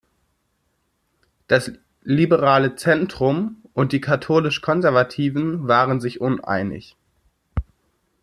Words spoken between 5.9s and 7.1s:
sich uneinig.